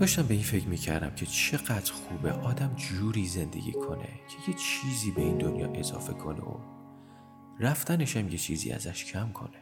[0.00, 5.10] داشتم به این فکر می‌کردم که چقدر خوبه آدم جوری زندگی کنه که یه چیزی
[5.10, 6.56] به این دنیا اضافه کنه و
[7.58, 9.58] رفتنش هم یه چیزی ازش کم کنه.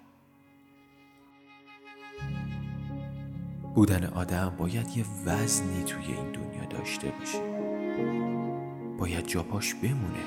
[3.75, 7.41] بودن آدم باید یه وزنی توی این دنیا داشته باشه.
[8.99, 10.25] باید جاپاش بمونه.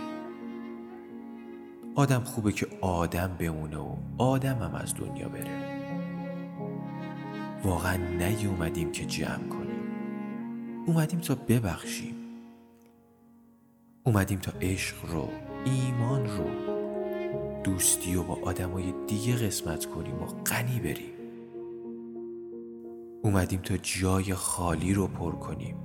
[1.96, 5.82] آدم خوبه که آدم بمونه و آدم هم از دنیا بره.
[7.64, 9.61] واقعا نیومدیم که جمع کنیم.
[10.88, 12.16] اومدیم تا ببخشیم.
[14.04, 15.30] اومدیم تا عشق رو
[15.66, 16.46] ایمان رو
[17.64, 21.14] دوستی و با آدمای دیگه قسمت کنیم و غنی بریم.
[23.24, 25.76] اومدیم تا جای خالی رو پر کنیم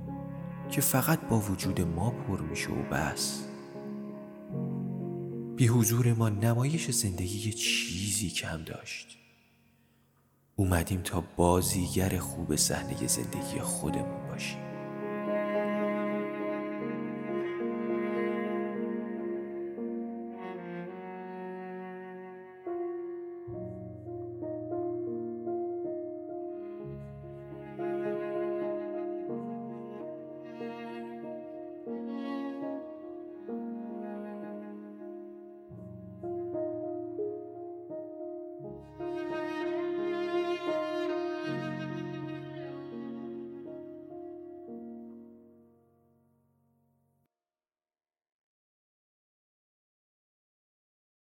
[0.69, 3.43] که فقط با وجود ما پر میشه و بس.
[5.55, 9.17] بی حضور ما نمایش زندگی یه چیزی کم داشت.
[10.55, 14.66] اومدیم تا بازیگر خوب صحنه زندگی خودمون باشیم.